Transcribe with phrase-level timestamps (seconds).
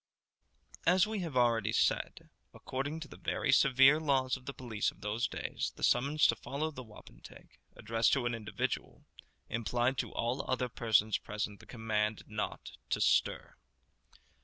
[0.87, 5.01] As we have already said, according to the very severe laws of the police of
[5.01, 9.05] those days, the summons to follow the wapentake, addressed to an individual,
[9.47, 13.53] implied to all other persons present the command not to stir.